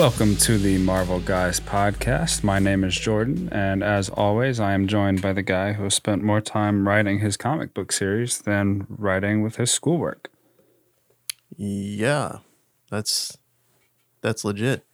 [0.00, 2.42] Welcome to the Marvel Guys podcast.
[2.42, 6.22] My name is Jordan, and as always, I am joined by the guy who spent
[6.22, 10.30] more time writing his comic book series than writing with his schoolwork.
[11.54, 12.38] Yeah,
[12.90, 13.36] that's
[14.22, 14.86] that's legit.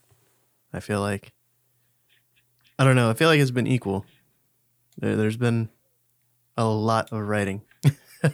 [0.72, 1.32] I feel like
[2.76, 3.08] I don't know.
[3.08, 4.04] I feel like it's been equal.
[4.98, 5.68] There, there's been
[6.56, 7.62] a lot of writing,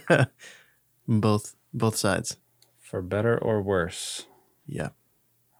[1.07, 2.37] both both sides.
[2.79, 4.25] For better or worse.
[4.65, 4.89] Yeah.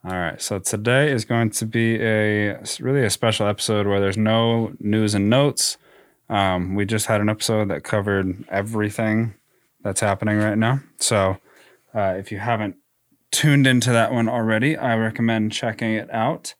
[0.05, 0.41] All right.
[0.41, 5.13] So today is going to be a really a special episode where there's no news
[5.13, 5.77] and notes.
[6.29, 9.35] Um, we just had an episode that covered everything
[9.81, 10.81] that's happening right now.
[10.99, 11.37] So
[11.95, 12.75] uh, if you haven't
[13.31, 16.53] tuned into that one already, I recommend checking it out.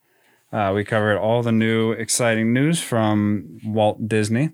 [0.53, 4.52] Uh, we covered all the new exciting news from Walt Disney,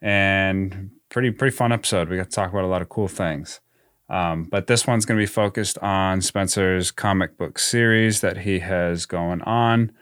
[0.00, 2.08] and pretty pretty fun episode.
[2.08, 3.60] We got to talk about a lot of cool things.
[4.08, 8.58] Um, but this one's going to be focused on Spencer's comic book series that he
[8.58, 9.92] has going on.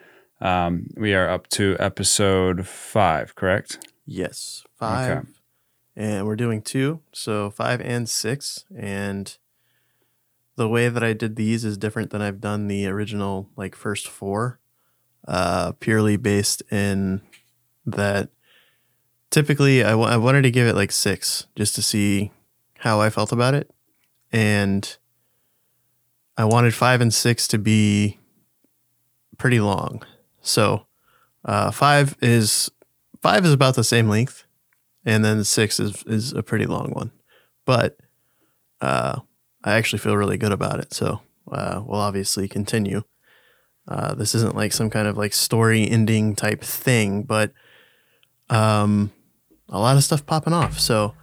[0.41, 3.89] Um, we are up to episode five, correct?
[4.05, 5.29] Yes, five, okay.
[5.95, 8.65] and we're doing two, so five and six.
[8.77, 9.37] And
[10.57, 14.09] the way that I did these is different than I've done the original, like first
[14.09, 14.59] four,
[15.29, 17.23] uh, purely based in
[17.87, 18.31] that.
[19.31, 22.33] Typically, I, w- I wanted to give it like six just to see
[22.81, 23.71] how I felt about it
[24.33, 24.97] and
[26.37, 28.19] I wanted five and six to be
[29.39, 30.03] pretty long.
[30.41, 30.87] So
[31.45, 32.71] uh, five is
[33.21, 34.45] five is about the same length,
[35.05, 37.13] and then six is is a pretty long one.
[37.65, 37.99] But
[38.81, 39.21] uh,
[39.63, 40.93] I actually feel really good about it.
[40.93, 43.03] So uh, we'll obviously continue.
[43.87, 47.53] Uh, this isn't like some kind of like story ending type thing, but
[48.49, 49.13] um,
[49.69, 50.79] a lot of stuff popping off.
[50.79, 51.15] So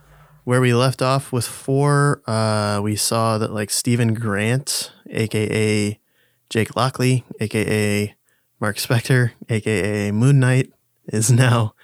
[0.50, 6.00] where we left off with four, uh, we saw that like Stephen Grant, aka
[6.50, 8.16] Jake Lockley, aka
[8.60, 10.74] Mark Spector, aka Moon Knight,
[11.06, 11.76] is now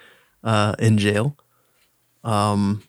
[0.42, 1.36] uh, in jail.
[2.24, 2.82] Um,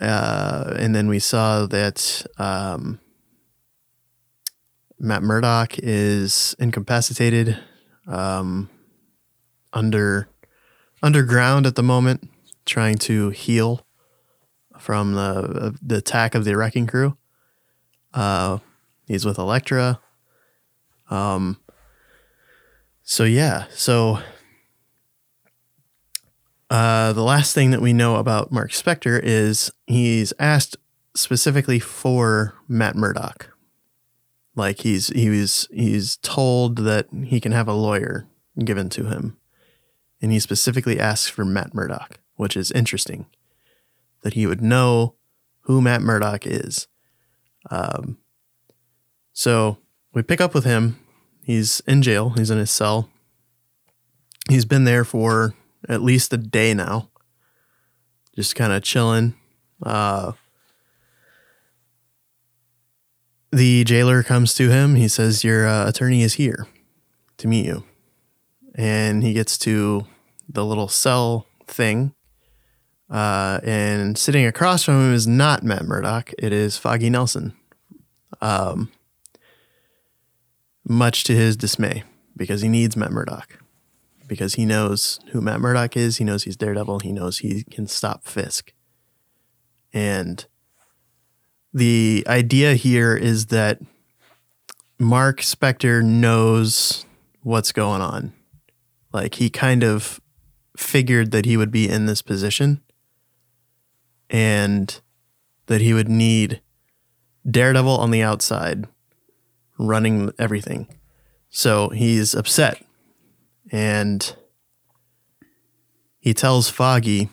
[0.00, 2.98] uh, and then we saw that um,
[4.98, 7.56] Matt Murdock is incapacitated
[8.08, 8.68] um,
[9.72, 10.28] under
[11.04, 12.29] underground at the moment
[12.66, 13.86] trying to heal
[14.78, 17.16] from the the attack of the wrecking crew.
[18.12, 18.58] Uh,
[19.06, 20.00] he's with Elektra.
[21.10, 21.58] Um.
[23.02, 24.20] So yeah, so
[26.70, 30.76] uh, the last thing that we know about Mark Spector is he's asked
[31.16, 33.50] specifically for Matt Murdock.
[34.54, 38.28] Like he's he was he's told that he can have a lawyer
[38.64, 39.36] given to him,
[40.22, 43.26] and he specifically asks for Matt Murdock which is interesting
[44.22, 45.14] that he would know
[45.64, 46.88] who Matt Murdock is.
[47.70, 48.16] Um,
[49.34, 49.76] so
[50.14, 50.98] we pick up with him.
[51.44, 53.10] He's in jail, he's in his cell.
[54.48, 55.52] He's been there for
[55.86, 57.10] at least a day now,
[58.34, 59.34] just kind of chilling.
[59.82, 60.32] Uh,
[63.52, 64.94] the jailer comes to him.
[64.94, 66.66] He says, Your uh, attorney is here
[67.36, 67.84] to meet you.
[68.74, 70.06] And he gets to
[70.48, 72.14] the little cell thing
[73.10, 76.32] uh, and sitting across from him is not Matt Murdock.
[76.38, 77.54] It is Foggy Nelson.
[78.40, 78.90] Um,
[80.86, 82.04] much to his dismay,
[82.36, 83.58] because he needs Matt Murdock.
[84.28, 86.18] Because he knows who Matt Murdock is.
[86.18, 87.00] He knows he's Daredevil.
[87.00, 88.72] He knows he can stop Fisk.
[89.92, 90.46] And
[91.74, 93.80] the idea here is that
[95.00, 97.04] Mark Spector knows
[97.42, 98.32] what's going on.
[99.12, 100.20] Like he kind of
[100.76, 102.80] figured that he would be in this position
[104.30, 105.00] and
[105.66, 106.62] that he would need
[107.48, 108.86] Daredevil on the outside
[109.78, 110.88] running everything.
[111.48, 112.82] So he's upset
[113.70, 114.34] and
[116.18, 117.28] he tells Foggy,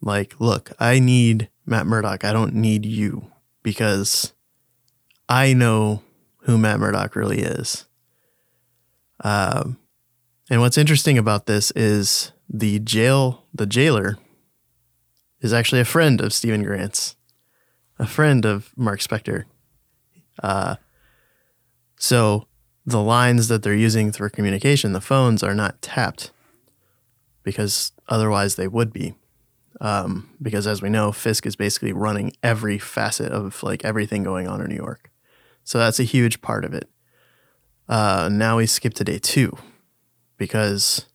[0.00, 2.24] like, look, I need Matt Murdock.
[2.24, 3.32] I don't need you
[3.62, 4.32] because
[5.28, 6.02] I know
[6.42, 7.86] who Matt Murdock really is.
[9.24, 9.78] Um,
[10.50, 14.18] and what's interesting about this is the jail, the jailer
[15.40, 17.16] is actually a friend of Stephen Grant's,
[17.98, 19.44] a friend of Mark Spector.
[20.42, 20.76] Uh,
[21.96, 22.46] so
[22.86, 26.30] the lines that they're using for communication, the phones are not tapped
[27.42, 29.14] because otherwise they would be.
[29.80, 34.48] Um, because as we know, Fisk is basically running every facet of like everything going
[34.48, 35.10] on in New York.
[35.62, 36.88] So that's a huge part of it.
[37.88, 39.56] Uh, now we skip to day two
[40.36, 41.06] because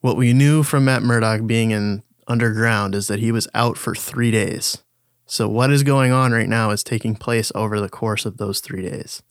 [0.00, 3.94] what we knew from Matt Murdock being in underground is that he was out for
[3.94, 4.82] three days.
[5.26, 8.60] So, what is going on right now is taking place over the course of those
[8.60, 9.22] three days.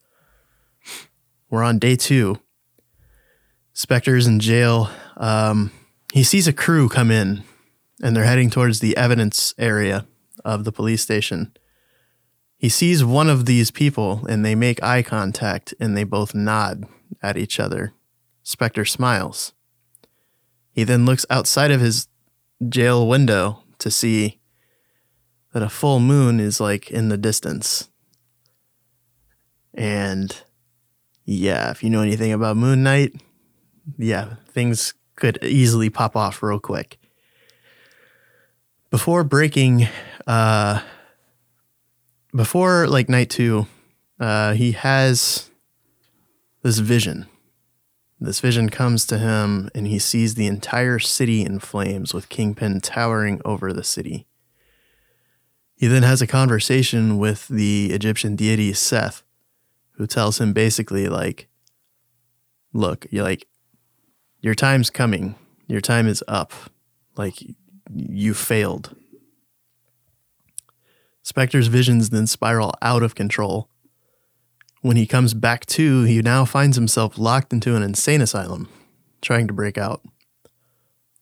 [1.50, 2.40] we're on day two.
[3.74, 4.90] Spector's in jail.
[5.18, 5.72] Um,
[6.14, 7.44] he sees a crew come in
[8.02, 10.06] and they're heading towards the evidence area
[10.44, 11.54] of the police station.
[12.58, 16.86] He sees one of these people and they make eye contact and they both nod
[17.22, 17.94] at each other.
[18.44, 19.54] Spector smiles.
[20.72, 22.08] He then looks outside of his
[22.70, 24.40] jail window to see
[25.54, 27.90] that a full moon is like in the distance.
[29.74, 30.36] And
[31.26, 33.14] yeah, if you know anything about Moon Knight,
[33.98, 36.98] yeah, things could easily pop off real quick.
[38.90, 39.88] Before breaking,
[40.28, 40.82] uh,
[42.36, 43.68] before like night two,
[44.20, 45.50] uh, he has
[46.64, 47.28] this vision.
[48.24, 52.80] This vision comes to him, and he sees the entire city in flames with Kingpin
[52.80, 54.28] towering over the city.
[55.76, 59.24] He then has a conversation with the Egyptian deity Seth,
[59.94, 61.48] who tells him basically, like,
[62.74, 63.48] look, you're like,
[64.40, 65.34] your time's coming.
[65.66, 66.54] Your time is up.
[67.18, 67.42] Like,
[67.92, 68.96] you failed.
[71.26, 73.68] Spector's visions then spiral out of control.
[74.82, 78.68] When he comes back to, he now finds himself locked into an insane asylum,
[79.22, 80.02] trying to break out.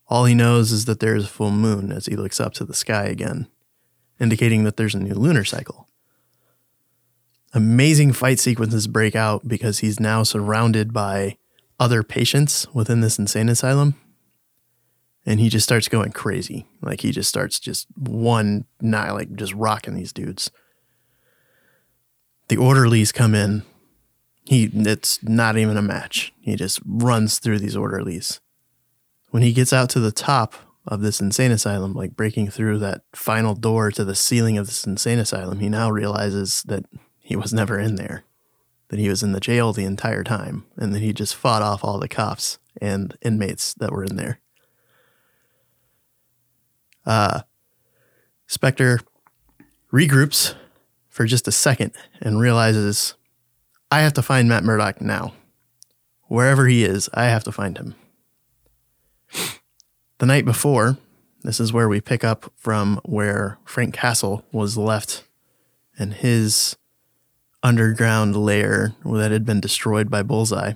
[0.07, 2.65] All he knows is that there is a full moon as he looks up to
[2.65, 3.47] the sky again
[4.19, 5.87] indicating that there's a new lunar cycle.
[7.53, 11.37] Amazing fight sequences break out because he's now surrounded by
[11.79, 13.95] other patients within this insane asylum.
[15.25, 16.67] And he just starts going crazy.
[16.81, 20.51] Like he just starts just one night, like just rocking these dudes.
[22.49, 23.63] The orderlies come in.
[24.43, 26.33] He it's not even a match.
[26.41, 28.39] He just runs through these orderlies.
[29.29, 30.55] When he gets out to the top
[30.87, 34.85] of this insane asylum, like breaking through that final door to the ceiling of this
[34.85, 36.85] insane asylum, he now realizes that
[37.19, 38.23] he was never in there,
[38.87, 41.83] that he was in the jail the entire time, and that he just fought off
[41.83, 44.39] all the cops and inmates that were in there.
[47.05, 47.41] Uh,
[48.47, 49.03] Spector
[49.93, 50.55] regroups
[51.19, 53.15] for just a second and realizes
[53.91, 55.33] I have to find Matt Murdock now.
[56.29, 57.93] Wherever he is, I have to find him.
[60.19, 60.97] The night before,
[61.41, 65.25] this is where we pick up from where Frank Castle was left
[65.99, 66.77] in his
[67.63, 70.75] underground lair that had been destroyed by Bullseye.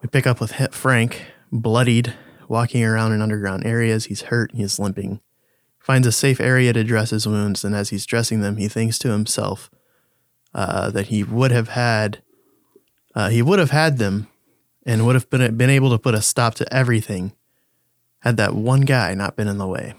[0.00, 2.14] We pick up with Frank, bloodied,
[2.46, 4.04] walking around in underground areas.
[4.04, 5.20] He's hurt, he's limping.
[5.88, 8.98] Finds a safe area to dress his wounds, and as he's dressing them, he thinks
[8.98, 9.70] to himself
[10.52, 12.22] uh, that he would have had,
[13.14, 14.28] uh, he would have had them,
[14.84, 17.32] and would have been been able to put a stop to everything
[18.20, 19.94] had that one guy not been in the way.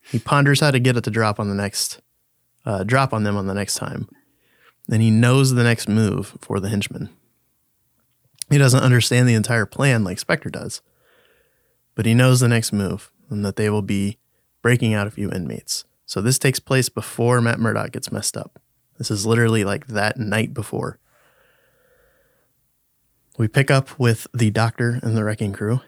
[0.00, 2.00] He ponders how to get at the drop on the next
[2.66, 4.08] uh, drop on them on the next time.
[4.88, 7.10] Then he knows the next move for the henchman.
[8.50, 10.82] He doesn't understand the entire plan like Spector does,
[11.94, 14.18] but he knows the next move and that they will be
[14.62, 15.84] breaking out a few inmates.
[16.06, 18.60] So this takes place before Matt Murdock gets messed up.
[18.98, 20.98] This is literally like that night before.
[23.38, 25.80] We pick up with the doctor and the wrecking crew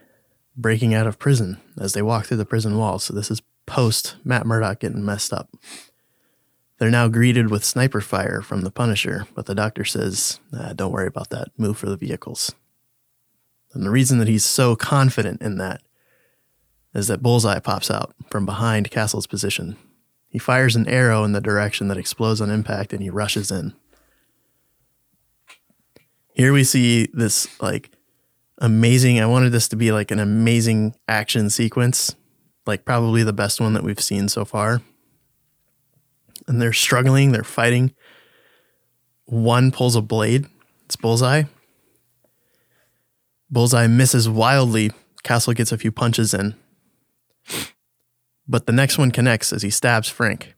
[0.57, 3.04] breaking out of prison as they walk through the prison walls.
[3.04, 5.50] So this is post Matt Murdock getting messed up.
[6.78, 10.93] They're now greeted with sniper fire from the Punisher, but the doctor says, nah, don't
[10.93, 11.49] worry about that.
[11.57, 12.52] Move for the vehicles.
[13.73, 15.83] And the reason that he's so confident in that
[16.94, 19.76] is that Bullseye pops out from behind Castle's position.
[20.28, 23.74] He fires an arrow in the direction that explodes on impact and he rushes in.
[26.34, 27.90] Here we see this like
[28.58, 29.20] amazing.
[29.20, 32.16] I wanted this to be like an amazing action sequence,
[32.66, 34.82] like probably the best one that we've seen so far.
[36.46, 37.94] And they're struggling, they're fighting.
[39.26, 40.46] One pulls a blade,
[40.84, 41.44] it's Bullseye.
[43.50, 44.90] Bullseye misses wildly.
[45.22, 46.56] Castle gets a few punches in.
[48.46, 50.54] But the next one connects as he stabs Frank.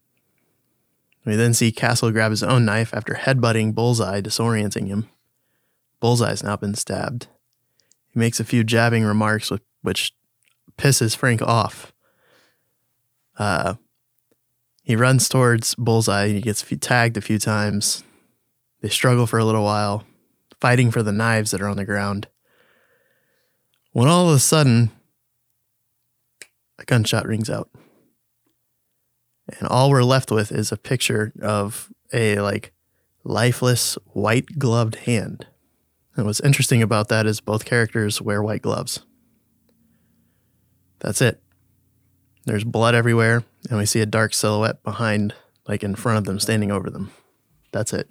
[1.25, 5.09] We then see Castle grab his own knife after headbutting Bullseye, disorienting him.
[6.01, 7.27] Bullseye's now been stabbed.
[8.13, 10.15] He makes a few jabbing remarks, with, which
[10.79, 11.93] pisses Frank off.
[13.39, 13.75] Uh,
[14.83, 16.29] he runs towards Bullseye.
[16.29, 18.05] He gets tagged a few times.
[18.81, 20.05] They struggle for a little while,
[20.61, 22.29] fighting for the knives that are on the ground.
[23.93, 24.93] When all of a sudden,
[26.79, 27.71] a gunshot rings out.
[29.59, 32.73] And all we're left with is a picture of a like
[33.25, 35.47] lifeless white gloved hand.
[36.17, 39.05] And what's interesting about that is both characters wear white gloves.
[41.01, 41.43] That's it.
[42.47, 45.35] There's blood everywhere, and we see a dark silhouette behind,
[45.69, 47.11] like in front of them, standing over them.
[47.73, 48.09] That's it.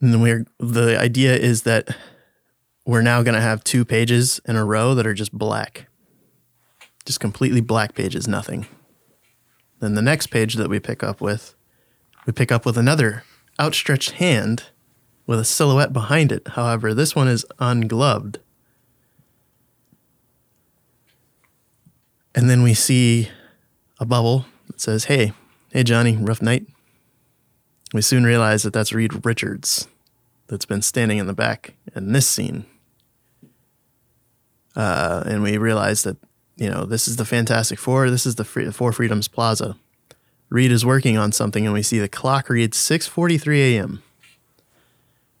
[0.00, 1.96] And then we're the idea is that
[2.84, 5.86] we're now going to have two pages in a row that are just black.
[7.04, 8.66] Just completely black pages, nothing.
[9.80, 11.54] Then the next page that we pick up with,
[12.26, 13.24] we pick up with another
[13.60, 14.64] outstretched hand
[15.26, 16.46] with a silhouette behind it.
[16.48, 18.38] However, this one is ungloved.
[22.34, 23.28] And then we see
[24.00, 25.32] a bubble that says, Hey,
[25.72, 26.66] hey, Johnny, rough night.
[27.92, 29.86] We soon realize that that's Reed Richards
[30.46, 32.64] that's been standing in the back in this scene.
[34.74, 36.16] Uh, and we realize that,
[36.56, 38.10] you know, this is the Fantastic Four.
[38.10, 39.76] This is the Free- Four Freedoms Plaza.
[40.48, 44.02] Reed is working on something, and we see the clock reads 6:43 a.m.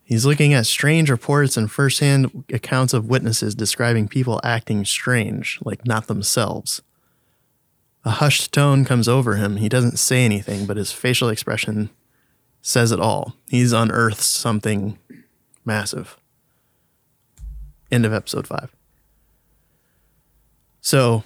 [0.04, 5.86] He's looking at strange reports and firsthand accounts of witnesses describing people acting strange, like
[5.86, 6.82] not themselves.
[8.04, 9.56] A hushed tone comes over him.
[9.56, 11.88] He doesn't say anything, but his facial expression
[12.60, 13.34] says it all.
[13.48, 14.98] He's unearthed something
[15.64, 16.16] massive.
[17.90, 18.74] End of episode five.
[20.82, 21.22] So,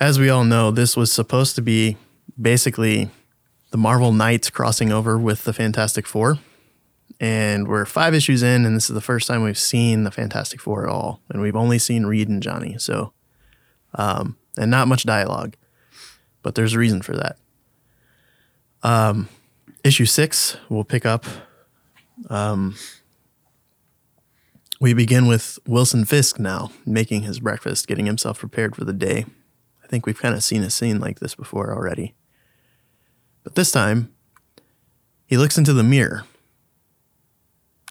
[0.00, 1.96] as we all know, this was supposed to be
[2.40, 3.08] basically
[3.70, 6.38] the Marvel Knights crossing over with the Fantastic Four.
[7.20, 10.60] And we're five issues in, and this is the first time we've seen the Fantastic
[10.60, 11.20] Four at all.
[11.30, 12.76] And we've only seen Reed and Johnny.
[12.78, 13.12] So,
[13.94, 15.54] um, and not much dialogue,
[16.42, 17.36] but there's a reason for that.
[18.82, 19.28] Um,
[19.84, 21.26] issue six, we'll pick up.
[22.28, 22.74] Um,
[24.82, 29.24] we begin with Wilson Fisk now making his breakfast, getting himself prepared for the day.
[29.84, 32.16] I think we've kind of seen a scene like this before already.
[33.44, 34.12] But this time,
[35.24, 36.24] he looks into the mirror,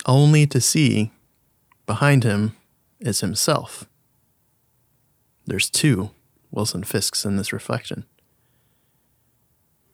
[0.05, 1.11] only to see
[1.85, 2.57] behind him
[2.99, 3.85] is himself.
[5.47, 6.11] There's two
[6.51, 8.03] Wilson Fisks in this reflection.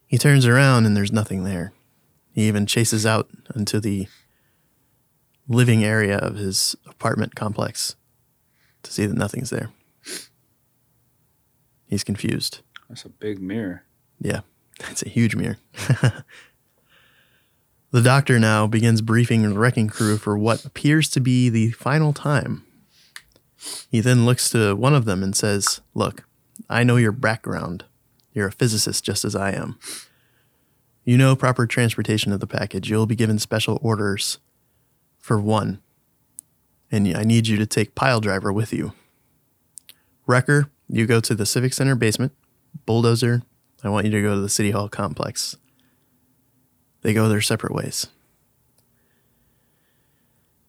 [0.07, 1.73] He turns around and there's nothing there.
[2.33, 4.07] He even chases out into the
[5.47, 7.95] living area of his apartment complex
[8.83, 9.71] to see that nothing's there.
[11.85, 12.59] He's confused.
[12.89, 13.83] That's a big mirror.
[14.19, 14.41] Yeah,
[14.89, 15.57] it's a huge mirror.
[17.91, 22.13] the doctor now begins briefing the wrecking crew for what appears to be the final
[22.13, 22.63] time.
[23.89, 26.25] He then looks to one of them and says, Look,
[26.69, 27.85] I know your background.
[28.33, 29.79] You're a physicist just as I am.
[31.03, 32.89] You know proper transportation of the package.
[32.89, 34.39] You'll be given special orders
[35.27, 35.79] for one.
[36.89, 38.93] And I need you to take Pile Driver with you.
[40.25, 42.31] Wrecker, you go to the Civic Center basement.
[42.85, 43.43] Bulldozer,
[43.83, 45.57] I want you to go to the City Hall complex.
[47.01, 48.07] They go their separate ways.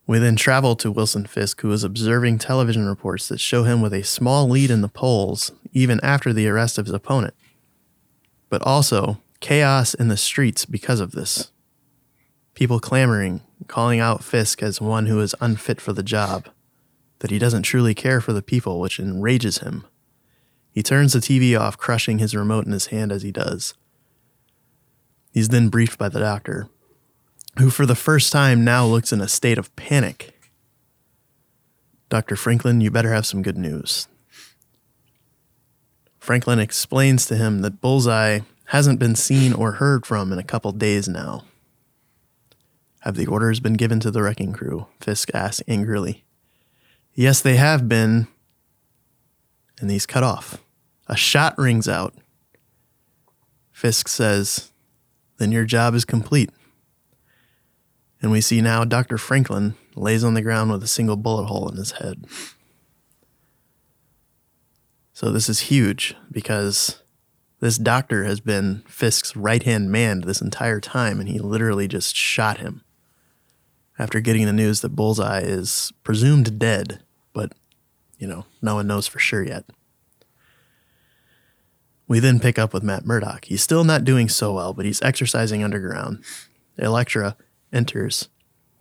[0.08, 3.94] We then travel to Wilson Fisk, who is observing television reports that show him with
[3.94, 7.34] a small lead in the polls, even after the arrest of his opponent.
[8.48, 11.52] But also, chaos in the streets because of this.
[12.58, 16.48] People clamoring, calling out Fisk as one who is unfit for the job,
[17.20, 19.86] that he doesn't truly care for the people, which enrages him.
[20.72, 23.74] He turns the TV off, crushing his remote in his hand as he does.
[25.30, 26.68] He's then briefed by the doctor,
[27.60, 30.36] who for the first time now looks in a state of panic.
[32.08, 32.34] Dr.
[32.34, 34.08] Franklin, you better have some good news.
[36.18, 40.72] Franklin explains to him that Bullseye hasn't been seen or heard from in a couple
[40.72, 41.44] days now.
[43.00, 44.86] Have the orders been given to the wrecking crew?
[45.00, 46.24] Fisk asks angrily.
[47.14, 48.26] Yes, they have been.
[49.80, 50.58] And he's cut off.
[51.06, 52.14] A shot rings out.
[53.70, 54.72] Fisk says,
[55.38, 56.50] Then your job is complete.
[58.20, 59.16] And we see now Dr.
[59.16, 62.26] Franklin lays on the ground with a single bullet hole in his head.
[65.12, 67.00] So this is huge because
[67.60, 72.14] this doctor has been Fisk's right hand man this entire time, and he literally just
[72.16, 72.82] shot him
[73.98, 77.02] after getting the news that Bullseye is presumed dead,
[77.32, 77.52] but,
[78.18, 79.64] you know, no one knows for sure yet.
[82.06, 83.46] We then pick up with Matt Murdock.
[83.46, 86.24] He's still not doing so well, but he's exercising underground.
[86.78, 87.36] Elektra
[87.72, 88.28] enters.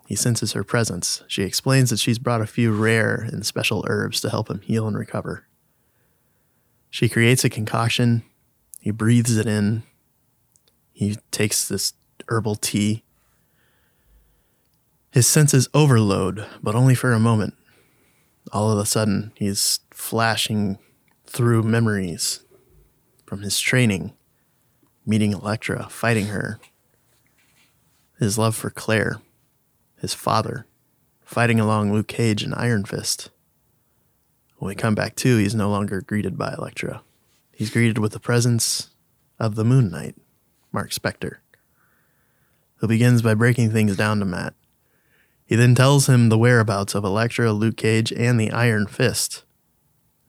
[0.08, 1.24] He senses her presence.
[1.28, 4.88] She explains that she's brought a few rare and special herbs to help him heal
[4.88, 5.46] and recover.
[6.90, 8.24] She creates a concoction.
[8.80, 9.84] He breathes it in.
[10.94, 11.94] He takes this
[12.30, 13.04] herbal tea.
[15.18, 17.56] His senses overload, but only for a moment.
[18.54, 20.78] All of a sudden, he's flashing
[21.26, 22.42] through memories
[23.26, 24.14] from his training,
[25.08, 26.60] meeting Elektra, fighting her,
[28.20, 29.20] his love for Claire,
[30.00, 30.68] his father,
[31.24, 33.32] fighting along Luke Cage and Iron Fist.
[34.58, 37.02] When we come back to, he's no longer greeted by Elektra.
[37.52, 38.92] He's greeted with the presence
[39.40, 40.14] of the Moon Knight,
[40.72, 41.38] Mark Spector,
[42.76, 44.54] who begins by breaking things down to Matt.
[45.48, 49.44] He then tells him the whereabouts of Elektra, Luke Cage, and the Iron Fist,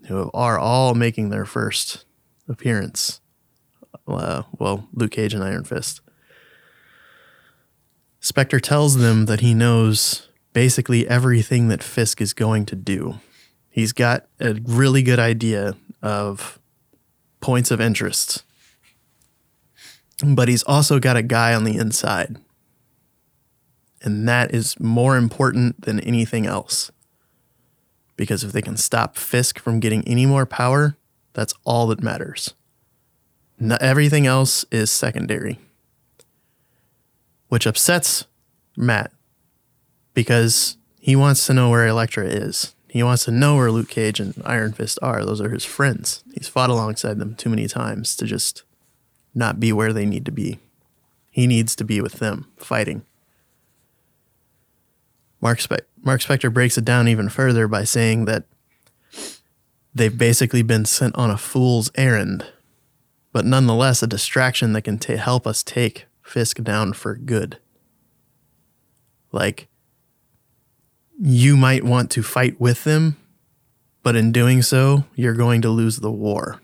[0.07, 2.05] who are all making their first
[2.49, 3.21] appearance.
[4.07, 6.01] Uh, well, Luke Cage and Iron Fist.
[8.23, 13.19] Spector tells them that he knows basically everything that Fisk is going to do.
[13.69, 16.61] He's got a really good idea of
[17.41, 18.45] points of interest,
[20.25, 22.39] but he's also got a guy on the inside.
[24.03, 26.91] And that is more important than anything else.
[28.17, 30.97] Because if they can stop Fisk from getting any more power,
[31.33, 32.55] that's all that matters.
[33.59, 35.59] Not everything else is secondary
[37.49, 38.27] which upsets
[38.77, 39.11] Matt
[40.15, 42.75] because he wants to know where Elektra is.
[42.89, 45.25] He wants to know where Luke Cage and Iron Fist are.
[45.25, 46.23] Those are his friends.
[46.35, 48.63] He's fought alongside them too many times to just
[49.35, 50.59] not be where they need to be.
[51.31, 53.05] He needs to be with them, fighting.
[55.41, 58.45] Mark, Spe- Mark Spector breaks it down even further by saying that
[59.95, 62.45] they've basically been sent on a fool's errand,
[63.33, 67.59] but nonetheless a distraction that can help us take Fisk down for good.
[69.33, 69.69] Like,
[71.19, 73.17] you might want to fight with them,
[74.03, 76.61] but in doing so, you're going to lose the war.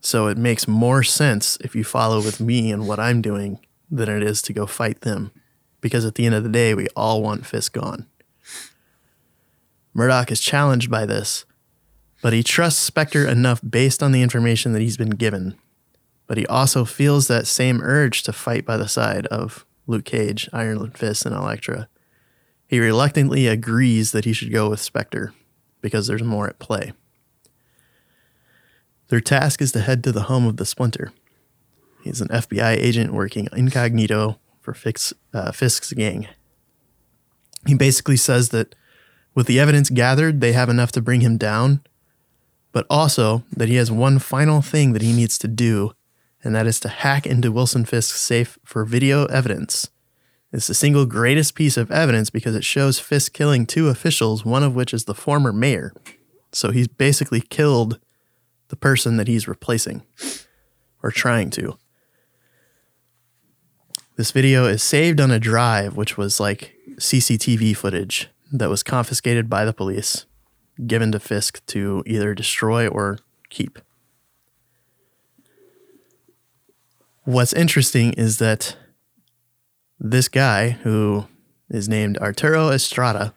[0.00, 4.08] So it makes more sense if you follow with me and what I'm doing than
[4.08, 5.30] it is to go fight them.
[5.82, 8.06] Because at the end of the day, we all want Fisk gone.
[9.92, 11.44] Murdock is challenged by this,
[12.22, 15.58] but he trusts Spector enough based on the information that he's been given
[16.32, 20.48] but he also feels that same urge to fight by the side of Luke Cage,
[20.50, 21.88] Iron Fist, and Elektra.
[22.66, 25.34] He reluctantly agrees that he should go with Spector
[25.82, 26.94] because there's more at play.
[29.08, 31.12] Their task is to head to the home of the Splinter.
[32.02, 34.74] He's an FBI agent working incognito for
[35.34, 36.28] uh, Fisk's gang.
[37.66, 38.74] He basically says that
[39.34, 41.82] with the evidence gathered, they have enough to bring him down,
[42.72, 45.92] but also that he has one final thing that he needs to do
[46.44, 49.90] and that is to hack into Wilson Fisk's safe for video evidence.
[50.52, 54.62] It's the single greatest piece of evidence because it shows Fisk killing two officials, one
[54.62, 55.92] of which is the former mayor.
[56.52, 57.98] So he's basically killed
[58.68, 60.02] the person that he's replacing
[61.02, 61.78] or trying to.
[64.16, 69.48] This video is saved on a drive, which was like CCTV footage that was confiscated
[69.48, 70.26] by the police,
[70.86, 73.78] given to Fisk to either destroy or keep.
[77.24, 78.76] What's interesting is that
[79.98, 81.26] this guy, who
[81.70, 83.32] is named Arturo Estrada,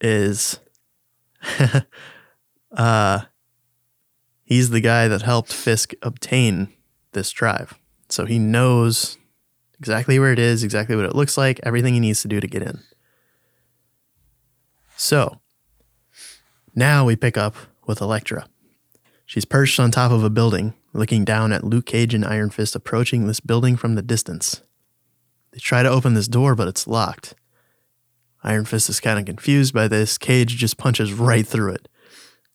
[0.00, 0.60] is
[2.76, 3.22] uh,
[4.44, 6.68] he's the guy that helped Fisk obtain
[7.10, 7.79] this drive.
[8.10, 9.16] So he knows
[9.78, 12.46] exactly where it is, exactly what it looks like, everything he needs to do to
[12.46, 12.80] get in.
[14.96, 15.40] So
[16.74, 17.54] now we pick up
[17.86, 18.46] with Elektra.
[19.24, 22.74] She's perched on top of a building looking down at Luke Cage and Iron Fist
[22.74, 24.62] approaching this building from the distance.
[25.52, 27.34] They try to open this door, but it's locked.
[28.42, 30.18] Iron Fist is kind of confused by this.
[30.18, 31.88] Cage just punches right through it,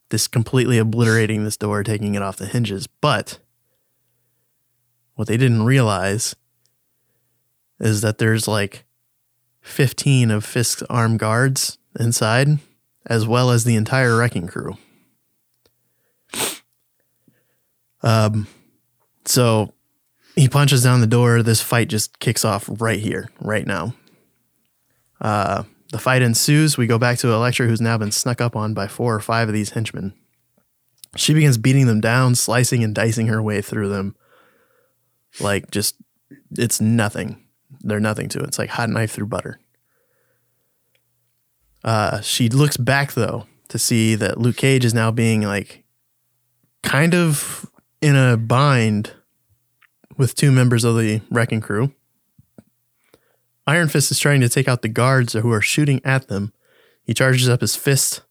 [0.09, 2.87] this completely obliterating this door, taking it off the hinges.
[2.87, 3.39] But
[5.15, 6.35] what they didn't realize
[7.79, 8.85] is that there's like
[9.61, 12.59] 15 of Fisk's armed guards inside,
[13.05, 14.77] as well as the entire wrecking crew.
[18.03, 18.47] Um,
[19.25, 19.73] so
[20.35, 21.41] he punches down the door.
[21.41, 23.95] This fight just kicks off right here, right now.
[25.19, 26.77] Uh, the fight ensues.
[26.77, 29.47] We go back to Elektra, who's now been snuck up on by four or five
[29.47, 30.13] of these henchmen.
[31.15, 34.15] She begins beating them down, slicing and dicing her way through them.
[35.39, 35.95] Like, just,
[36.51, 37.43] it's nothing.
[37.81, 38.47] They're nothing to it.
[38.47, 39.59] It's like hot knife through butter.
[41.83, 45.83] Uh, she looks back, though, to see that Luke Cage is now being like
[46.81, 47.69] kind of
[48.01, 49.11] in a bind
[50.17, 51.93] with two members of the wrecking crew.
[53.67, 56.53] Iron Fist is trying to take out the guards who are shooting at them.
[57.03, 58.21] He charges up his fist,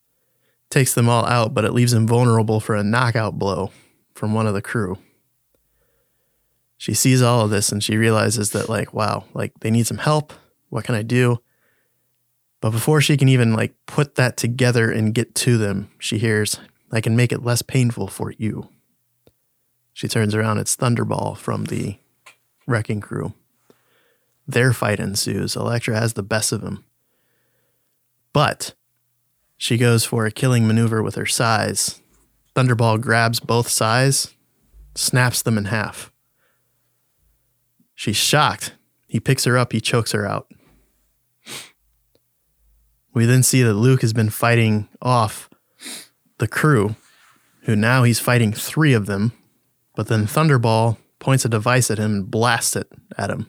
[0.71, 3.71] takes them all out, but it leaves him vulnerable for a knockout blow
[4.15, 4.99] from one of the crew.
[6.77, 9.99] She sees all of this and she realizes that, like, wow, like they need some
[9.99, 10.33] help.
[10.69, 11.39] What can I do?
[12.61, 16.59] But before she can even like put that together and get to them, she hears,
[16.91, 18.69] I can make it less painful for you.
[19.93, 21.99] She turns around, it's Thunderball from the
[22.67, 23.35] wrecking crew.
[24.47, 25.57] Their fight ensues.
[25.57, 26.85] Elektra has the best of him.
[28.33, 28.75] But
[29.57, 32.01] she goes for a killing maneuver with her sais.
[32.57, 34.35] Thunderball grabs both sais,
[34.95, 36.11] snaps them in half.
[37.95, 38.75] She's shocked.
[39.07, 40.51] He picks her up, he chokes her out.
[43.13, 45.49] We then see that Luke has been fighting off
[46.39, 46.97] the crew,
[47.63, 49.33] who now he's fighting three of them.
[49.95, 53.49] But then Thunderball points a device at him and blasts it at him.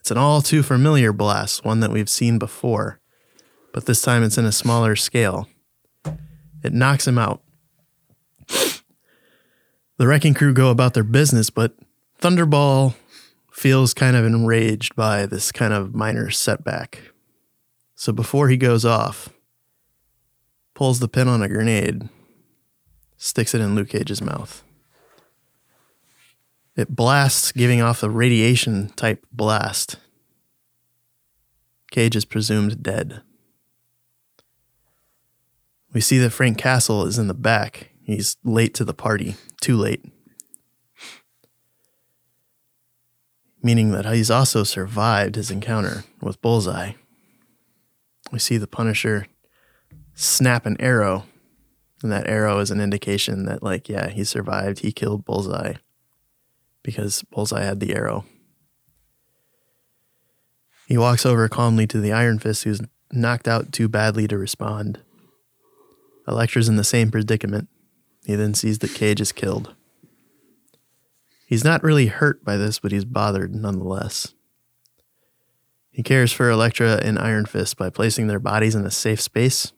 [0.00, 3.00] It's an all too familiar blast, one that we've seen before,
[3.74, 5.46] but this time it's in a smaller scale.
[6.62, 7.42] It knocks him out.
[8.48, 11.74] The wrecking crew go about their business, but
[12.20, 12.94] Thunderball
[13.60, 17.12] feels kind of enraged by this kind of minor setback.
[17.94, 19.28] So before he goes off,
[20.72, 22.08] pulls the pin on a grenade,
[23.18, 24.64] sticks it in Luke Cage's mouth.
[26.74, 29.96] It blasts, giving off a radiation type blast.
[31.90, 33.20] Cage is presumed dead.
[35.92, 37.90] We see that Frank Castle is in the back.
[38.02, 40.02] He's late to the party, too late.
[43.62, 46.92] Meaning that he's also survived his encounter with Bullseye.
[48.32, 49.26] We see the Punisher
[50.14, 51.24] snap an arrow,
[52.02, 54.78] and that arrow is an indication that, like, yeah, he survived.
[54.78, 55.74] He killed Bullseye
[56.82, 58.24] because Bullseye had the arrow.
[60.86, 62.80] He walks over calmly to the Iron Fist, who's
[63.12, 65.00] knocked out too badly to respond.
[66.26, 67.68] Elektra's in the same predicament.
[68.24, 69.74] He then sees that Cage is killed.
[71.50, 74.34] He's not really hurt by this, but he's bothered nonetheless.
[75.90, 79.72] He cares for Elektra and Iron Fist by placing their bodies in a safe space,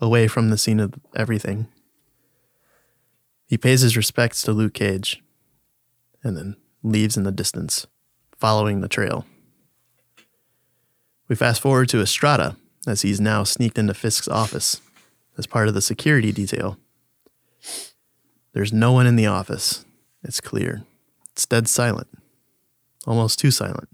[0.00, 1.66] away from the scene of everything.
[3.46, 5.22] He pays his respects to Luke Cage,
[6.22, 7.86] and then leaves in the distance,
[8.34, 9.26] following the trail.
[11.28, 14.80] We fast forward to Estrada as he's now sneaked into Fisk's office
[15.36, 16.78] as part of the security detail.
[18.54, 19.84] There's no one in the office.
[20.24, 20.84] It's clear.
[21.32, 22.08] It's dead silent.
[23.06, 23.88] Almost too silent.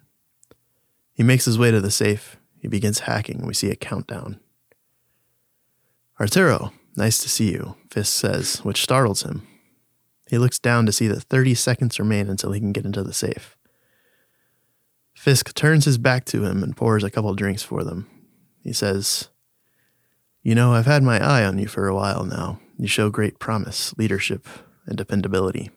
[1.12, 2.37] He makes his way to the safe.
[2.59, 3.47] He begins hacking.
[3.47, 4.38] We see a countdown.
[6.21, 9.47] Arturo, nice to see you, Fisk says, which startles him.
[10.29, 13.12] He looks down to see that 30 seconds remain until he can get into the
[13.12, 13.57] safe.
[15.14, 18.09] Fisk turns his back to him and pours a couple drinks for them.
[18.62, 19.29] He says,
[20.43, 22.61] you know, I've had my eye on you for a while now.
[22.79, 24.47] You show great promise, leadership,
[24.87, 25.71] and dependability.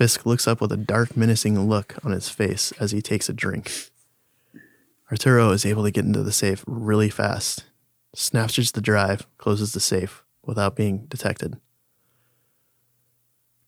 [0.00, 3.34] Fisk looks up with a dark, menacing look on his face as he takes a
[3.34, 3.90] drink.
[5.10, 7.64] Arturo is able to get into the safe really fast,
[8.14, 11.60] snatches the drive, closes the safe without being detected.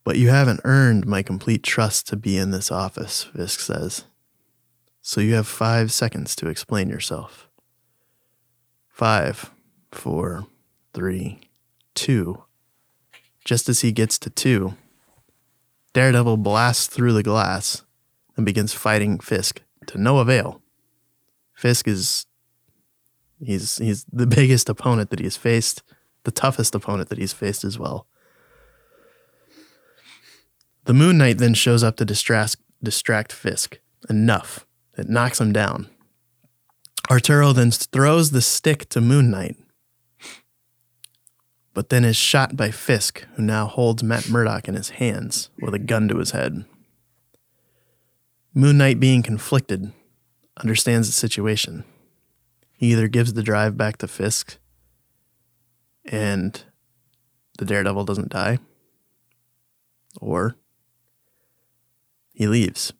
[0.05, 4.05] But you haven't earned my complete trust to be in this office, Fisk says.
[5.03, 7.47] So you have five seconds to explain yourself.
[8.89, 9.51] Five,
[9.91, 10.47] four,
[10.95, 11.41] three,
[11.95, 12.45] two.
[13.45, 14.79] Just as he gets to two,
[15.93, 17.83] Daredevil blasts through the glass
[18.37, 20.63] and begins fighting Fisk to no avail.
[21.55, 22.27] Fisk is
[23.45, 25.83] he's he's the biggest opponent that he's faced,
[26.25, 28.07] the toughest opponent that he's faced as well.
[30.85, 33.79] The Moon Knight then shows up to distract distract Fisk
[34.09, 34.67] enough.
[34.97, 35.89] It knocks him down.
[37.11, 39.57] Arturo then throws the stick to Moon Knight,
[41.75, 45.75] but then is shot by Fisk, who now holds Matt Murdock in his hands with
[45.75, 46.65] a gun to his head.
[48.55, 49.93] Moon Knight, being conflicted,
[50.59, 51.85] understands the situation.
[52.77, 54.59] He either gives the drive back to Fisk
[56.05, 56.63] and
[57.59, 58.59] the Daredevil doesn't die,
[60.21, 60.57] or
[62.35, 62.93] he leaves.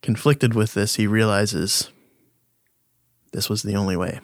[0.00, 1.90] Conflicted with this, he realizes
[3.32, 4.20] this was the only way.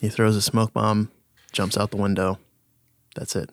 [0.00, 1.10] He throws a smoke bomb,
[1.52, 2.38] jumps out the window.
[3.16, 3.50] That's it.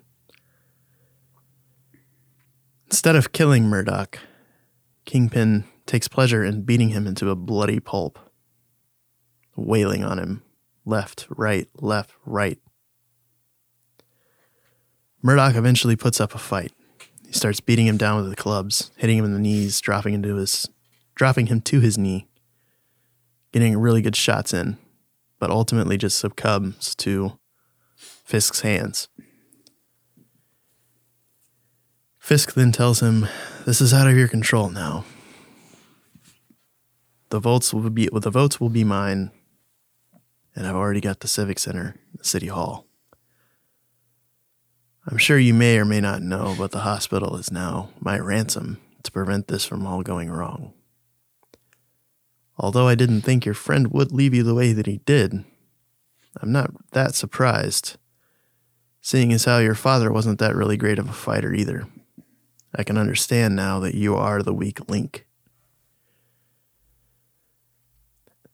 [2.88, 4.20] Instead of killing Murdock,
[5.06, 8.20] Kingpin takes pleasure in beating him into a bloody pulp,
[9.56, 10.44] wailing on him
[10.86, 12.60] left, right, left, right.
[15.22, 16.72] Murdock eventually puts up a fight.
[17.26, 20.36] He starts beating him down with the clubs, hitting him in the knees, dropping into
[20.36, 20.70] his
[21.16, 22.28] dropping him to his knee,
[23.52, 24.78] getting really good shots in
[25.46, 27.38] but ultimately just succumbs to
[27.96, 29.10] Fisk's hands.
[32.18, 33.28] Fisk then tells him,
[33.64, 35.06] "This is out of your control now.
[37.30, 39.30] The votes will be the votes will be mine,
[40.56, 42.88] and I've already got the civic center, the city hall.
[45.06, 48.82] I'm sure you may or may not know, but the hospital is now my ransom
[49.04, 50.74] to prevent this from all going wrong."
[52.58, 55.44] Although I didn't think your friend would leave you the way that he did,
[56.42, 57.98] I'm not that surprised,
[59.02, 61.88] seeing as how your father wasn't that really great of a fighter either.
[62.76, 65.26] I can understand now that you are the weak link.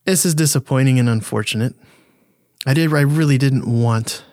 [0.05, 1.75] This is disappointing and unfortunate.
[2.65, 4.23] I did I really didn't want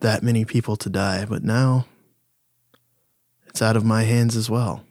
[0.00, 1.86] that many people to die, but now
[3.46, 4.84] it's out of my hands as well.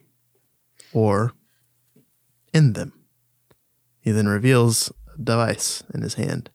[0.92, 1.32] Or
[2.54, 2.93] in them.
[4.04, 6.50] He then reveals a device in his hand.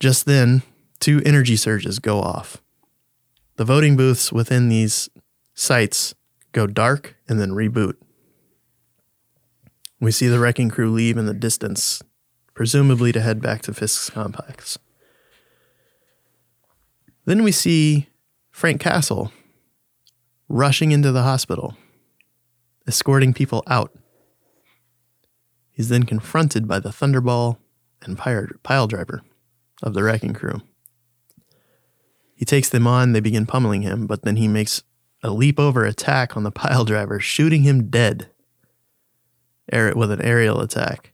[0.00, 0.64] Just then,
[0.98, 2.60] two energy surges go off.
[3.54, 5.08] The voting booths within these
[5.54, 6.16] sites
[6.50, 7.94] go dark and then reboot.
[10.00, 12.02] We see the wrecking crew leave in the distance,
[12.52, 14.80] presumably to head back to Fisk's complex.
[17.24, 18.08] Then we see
[18.50, 19.30] Frank Castle
[20.48, 21.76] rushing into the hospital,
[22.88, 23.92] escorting people out.
[25.82, 27.56] He's then confronted by the Thunderball
[28.02, 29.22] and pile driver
[29.82, 30.62] of the wrecking crew.
[32.36, 34.84] He takes them on, they begin pummeling him, but then he makes
[35.24, 38.30] a leap over attack on the pile driver, shooting him dead
[39.72, 41.10] with an aerial attack.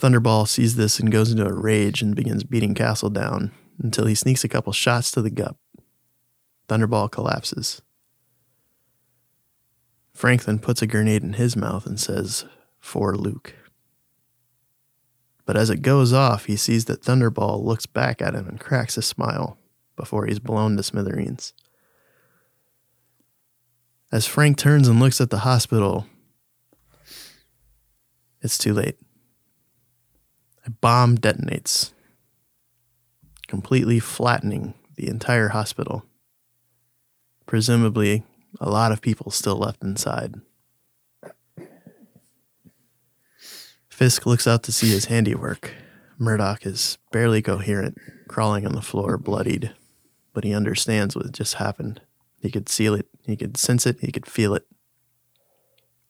[0.00, 4.14] Thunderball sees this and goes into a rage and begins beating Castle down until he
[4.14, 5.54] sneaks a couple shots to the gut.
[6.66, 7.82] Thunderball collapses.
[10.14, 12.46] Franklin puts a grenade in his mouth and says,
[12.82, 13.54] For Luke.
[15.46, 18.98] But as it goes off, he sees that Thunderball looks back at him and cracks
[18.98, 19.56] a smile
[19.96, 21.54] before he's blown to smithereens.
[24.10, 26.06] As Frank turns and looks at the hospital,
[28.42, 28.98] it's too late.
[30.66, 31.92] A bomb detonates,
[33.46, 36.04] completely flattening the entire hospital.
[37.46, 38.24] Presumably,
[38.60, 40.34] a lot of people still left inside.
[44.02, 45.74] Fisk looks out to see his handiwork.
[46.18, 49.76] Murdock is barely coherent, crawling on the floor, bloodied,
[50.32, 52.00] but he understands what just happened.
[52.40, 54.66] He could see it, he could sense it, he could feel it.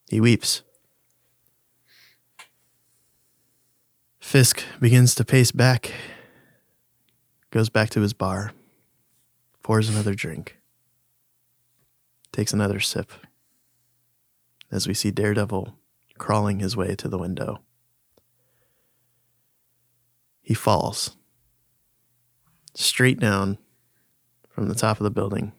[0.09, 0.63] He weeps.
[4.21, 5.93] Fisk begins to pace back,
[7.51, 8.53] goes back to his bar,
[9.63, 10.57] pours another drink,
[12.33, 13.13] takes another sip
[14.71, 15.77] as we see Daredevil
[16.17, 17.61] crawling his way to the window.
[20.43, 21.17] He falls
[22.75, 23.59] straight down
[24.49, 25.53] from the top of the building,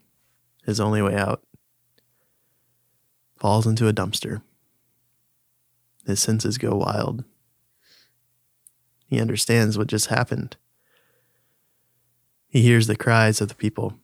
[0.65, 1.41] his only way out.
[3.37, 4.41] Falls into a dumpster.
[6.05, 7.23] His senses go wild.
[9.07, 10.57] He understands what just happened.
[12.47, 13.95] He hears the cries of the people.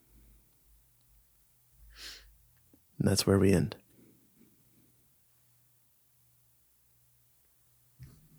[2.98, 3.76] And that's where we end.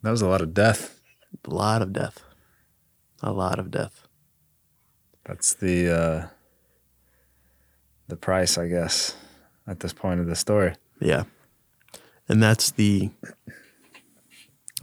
[0.03, 1.01] That was a lot of death.
[1.45, 2.23] A lot of death
[3.23, 4.07] a lot of death.
[5.25, 6.27] That's the uh,
[8.09, 9.15] the price, I guess,
[9.67, 10.75] at this point of the story.
[11.01, 11.25] Yeah,
[12.29, 13.11] and that's the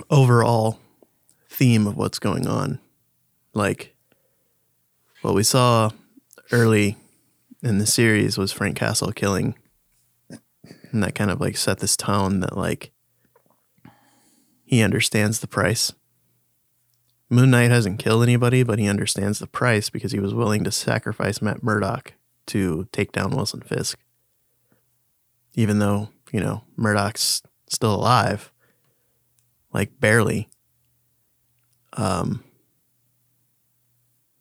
[0.09, 0.79] overall
[1.49, 2.79] theme of what's going on.
[3.53, 3.95] Like
[5.21, 5.89] what we saw
[6.51, 6.97] early
[7.63, 9.55] in the series was Frank Castle killing,
[10.91, 12.91] and that kind of like set this tone that like
[14.63, 15.93] he understands the price
[17.29, 20.71] Moon Knight hasn't killed anybody, but he understands the price because he was willing to
[20.71, 22.13] sacrifice Matt Murdock
[22.47, 23.99] to take down Wilson Fisk.
[25.53, 28.51] Even though, you know, Murdock's still alive,
[29.73, 30.47] like barely.
[31.93, 32.43] Um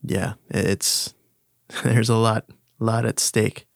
[0.03, 1.15] yeah, it's
[1.83, 3.67] there's a lot lot at stake.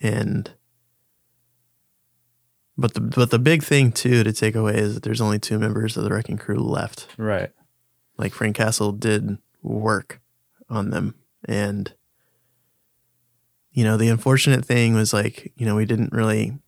[0.00, 0.52] And
[2.76, 5.58] but the but the big thing too to take away is that there's only two
[5.58, 7.08] members of the wrecking crew left.
[7.16, 7.50] Right
[8.18, 10.20] like Frank Castle did work
[10.68, 11.14] on them.
[11.44, 11.92] And,
[13.72, 16.58] you know, the unfortunate thing was like, you know, we didn't really,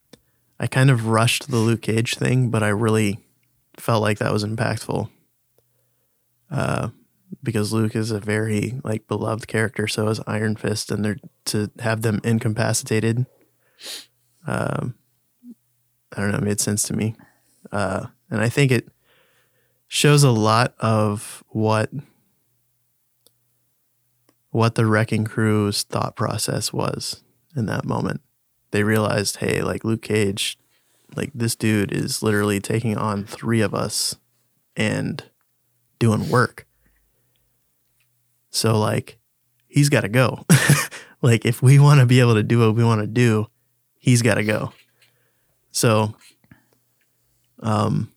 [0.59, 3.19] I kind of rushed the Luke Cage thing, but I really
[3.77, 5.11] felt like that was impactful.
[6.51, 6.89] Uh,
[7.43, 11.71] because Luke is a very like beloved character, so is Iron Fist, and they're to
[11.79, 13.27] have them incapacitated.
[14.47, 14.95] Um,
[16.13, 17.15] I don't know, it made sense to me,
[17.71, 18.89] uh, and I think it
[19.93, 21.91] shows a lot of what
[24.51, 27.25] what the wrecking crew's thought process was
[27.57, 28.21] in that moment.
[28.71, 30.57] They realized, hey, like Luke Cage,
[31.17, 34.17] like this dude is literally taking on three of us
[34.77, 35.25] and
[35.99, 36.67] doing work.
[38.51, 39.19] So like
[39.67, 40.45] he's got to go.
[41.23, 43.49] like if we want to be able to do what we want to do,
[43.99, 44.73] he's got to go.
[45.73, 46.15] So
[47.61, 48.10] um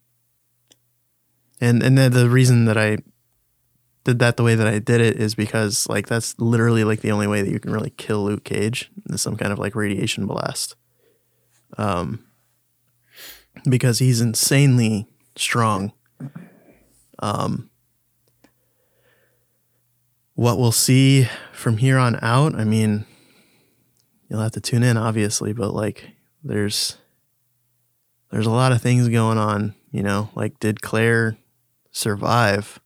[1.64, 2.98] and and then the reason that I
[4.04, 7.12] did that the way that I did it is because like that's literally like the
[7.12, 10.28] only way that you can really kill Luke Cage is some kind of like radiation
[10.28, 10.76] blast.
[11.78, 12.26] Um,
[13.68, 15.94] because he's insanely strong.
[17.20, 17.70] Um,
[20.36, 23.06] what we'll see from here on out, I mean,
[24.30, 26.10] you'll have to tune in, obviously, but like,
[26.44, 26.98] there's
[28.32, 29.76] there's a lot of things going on.
[29.92, 31.38] You know, like, did Claire
[31.94, 32.82] survive?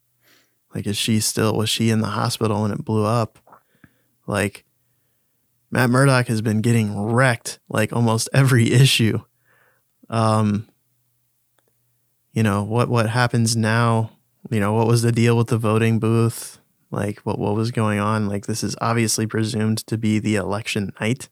[0.76, 3.39] Like, is she still was she in the hospital when it blew up?
[4.28, 4.65] Like,
[5.72, 9.20] Matt Murdock has been getting wrecked like almost every issue.
[10.10, 10.70] Um,
[12.32, 14.12] you know what what happens now?
[14.50, 16.60] You know what was the deal with the voting booth?
[16.91, 18.28] Like what what was going on?
[18.28, 21.30] Like this is obviously presumed to be the election night.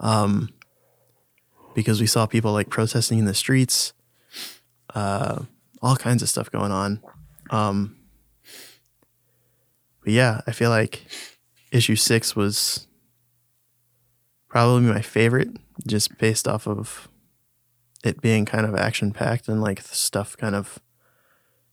[0.00, 0.48] Um,
[1.74, 3.92] because we saw people like protesting in the streets,
[4.94, 5.44] uh,
[5.82, 7.00] all kinds of stuff going on.
[7.50, 7.96] Um,
[10.02, 11.06] but yeah, I feel like
[11.72, 12.86] issue six was
[14.48, 17.08] probably my favorite, just based off of
[18.02, 20.78] it being kind of action packed and like stuff kind of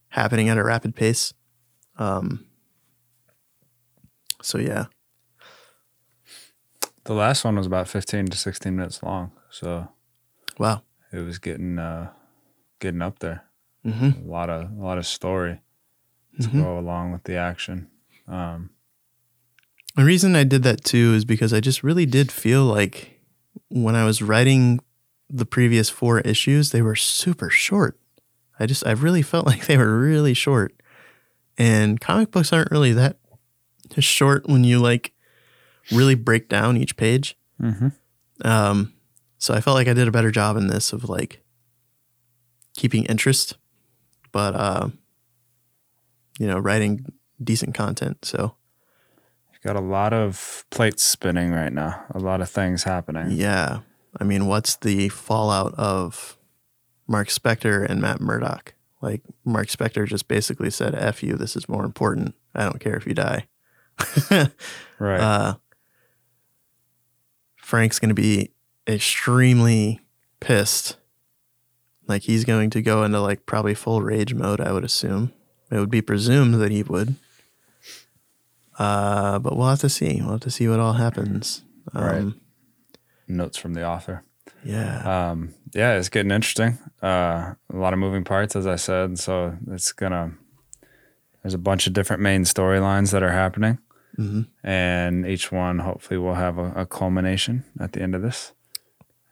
[0.10, 1.34] happening at a rapid pace.
[1.98, 2.46] Um,
[4.42, 4.86] so yeah,
[7.08, 9.32] The last one was about 15 to 16 minutes long.
[9.50, 9.88] So
[10.60, 10.82] wow.
[11.14, 12.12] it was getting uh
[12.80, 13.47] getting up there.
[13.88, 14.28] Mm-hmm.
[14.28, 15.62] A lot of a lot of story
[16.42, 16.62] to Mhm.
[16.64, 17.88] go along with the action.
[18.28, 18.70] Um
[19.96, 23.20] The reason I did that too is because I just really did feel like
[23.70, 24.80] when I was writing
[25.30, 28.00] the previous four issues, they were super short.
[28.60, 30.74] I just, I really felt like they were really short.
[31.58, 33.18] And comic books aren't really that
[34.00, 35.14] short when you like
[35.92, 37.36] really break down each page.
[37.60, 37.94] mhm.
[38.46, 38.94] Um,
[39.40, 41.42] so I felt like I did a better job in this of like
[42.76, 43.58] keeping interest,
[44.38, 44.90] but, uh,
[46.38, 47.04] you know, writing
[47.44, 48.24] decent content.
[48.24, 48.54] So
[49.52, 52.06] You've got a lot of plates spinning right now.
[52.12, 53.32] A lot of things happening.
[53.32, 53.80] Yeah.
[54.20, 56.38] I mean, what's the fallout of
[57.08, 58.76] Mark Spector and Matt Murdock?
[59.02, 62.36] Like, Mark Spector just basically said, F you, this is more important.
[62.54, 63.48] I don't care if you die.
[65.00, 65.20] Right.
[65.20, 65.56] uh,
[67.56, 68.52] Frank's going to be
[68.88, 70.02] extremely
[70.40, 70.97] pissed.
[72.08, 75.34] Like, he's going to go into like probably full rage mode, I would assume.
[75.70, 77.16] It would be presumed that he would.
[78.80, 80.20] Uh, but we'll have to see.
[80.22, 81.64] We'll have to see what all happens.
[81.94, 82.34] Um, Right.
[83.28, 84.24] Notes from the author.
[84.64, 85.30] Yeah.
[85.32, 86.78] Um, yeah, it's getting interesting.
[87.02, 89.20] Uh, a lot of moving parts, as I said.
[89.20, 90.34] So it's gonna.
[91.44, 93.80] There's a bunch of different main storylines that are happening,
[94.16, 98.54] hmm and each one hopefully will have a, a culmination at the end of this.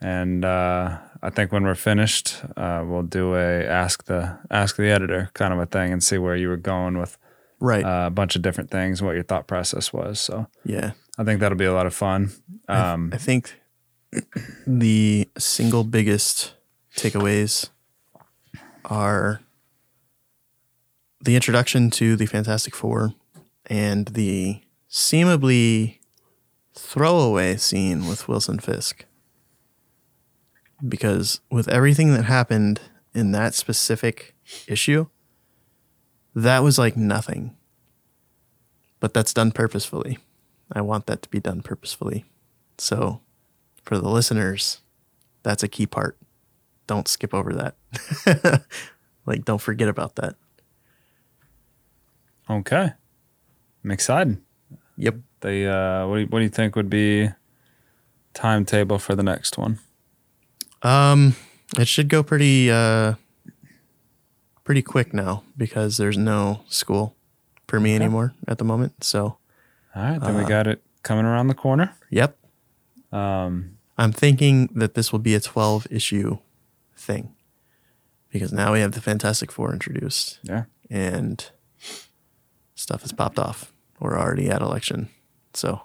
[0.01, 4.89] And uh, I think when we're finished, uh, we'll do a ask the ask the
[4.89, 7.17] editor kind of a thing and see where you were going with
[7.59, 7.83] Right.
[7.83, 10.19] uh, a bunch of different things, what your thought process was.
[10.19, 10.91] So yeah.
[11.17, 12.31] I think that'll be a lot of fun.
[12.67, 13.59] Um, I think
[14.67, 16.53] the single biggest
[16.95, 17.69] takeaways
[18.83, 19.41] are
[21.21, 23.13] the introduction to the Fantastic Four
[23.65, 24.61] and the
[24.91, 25.99] seemably
[26.75, 29.05] throwaway scene with Wilson Fisk.
[30.88, 32.82] Because with everything that happened
[33.13, 34.36] in that specific
[34.67, 35.08] issue,
[36.36, 37.56] that was like nothing.
[39.00, 40.19] But that's done purposefully.
[40.71, 42.26] I want that to be done purposefully.
[42.78, 43.21] So,
[43.84, 44.82] for the listeners,
[45.43, 46.17] that's a key part.
[46.88, 48.63] Don't skip over that.
[49.26, 50.36] like, don't forget about that.
[52.50, 52.91] okay,
[53.84, 54.41] I'm excited.
[54.98, 55.15] Yep.
[55.41, 57.30] The uh, what do you, what do you think would be
[58.34, 59.80] timetable for the next one?
[60.86, 61.36] Um,
[61.78, 63.15] it should go pretty, uh,
[64.64, 67.16] pretty quick now because there's no school
[67.68, 69.03] for me anymore at the moment.
[69.03, 69.38] So,
[69.95, 71.93] All right, then we Uh, got it coming around the corner.
[72.09, 72.38] yep.
[73.12, 76.39] Um, I'm thinking that this will be a 12 issue
[76.97, 77.34] thing
[78.30, 80.39] because now we have the Fantastic Four introduced.
[80.43, 81.49] yeah, and
[82.76, 83.72] stuff has popped off.
[83.99, 85.07] We're already at election.
[85.53, 85.82] So,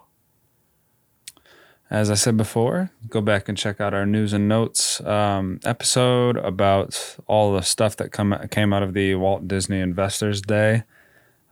[1.91, 6.36] as I said before, go back and check out our news and notes um, episode
[6.36, 10.84] about all the stuff that come came out of the Walt Disney Investors Day.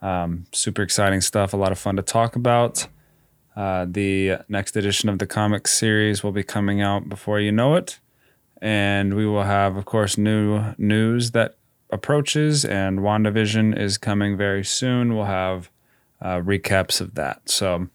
[0.01, 1.53] Um, super exciting stuff.
[1.53, 2.87] A lot of fun to talk about.
[3.57, 7.75] Uh, the next edition of the comics series will be coming out before you know
[7.75, 7.99] it.
[8.63, 11.57] And we will have, of course, new news that
[11.91, 15.17] approaches, and WandaVision is coming very soon.
[15.17, 15.71] We'll have
[16.21, 17.49] uh, recaps of that.
[17.49, 17.89] So,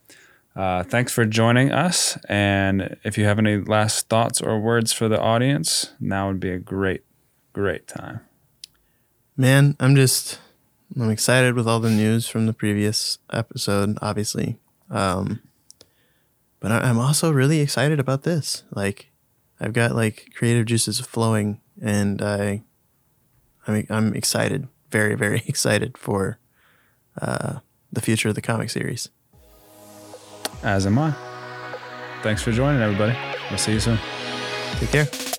[0.55, 2.17] uh, thanks for joining us.
[2.29, 6.51] And if you have any last thoughts or words for the audience, now would be
[6.51, 7.03] a great,
[7.53, 8.21] great time.
[9.35, 10.39] man, I'm just
[10.99, 14.57] I'm excited with all the news from the previous episode, obviously.
[14.91, 15.41] Um,
[16.59, 18.63] but I'm also really excited about this.
[18.71, 19.11] Like,
[19.59, 22.61] I've got like creative juices flowing, and I,
[23.67, 26.37] I'm I'm excited, very very excited for
[27.19, 27.59] uh,
[27.91, 29.09] the future of the comic series.
[30.63, 31.13] As am I.
[32.21, 33.17] Thanks for joining, everybody.
[33.49, 33.99] We'll see you soon.
[34.79, 35.32] Take care.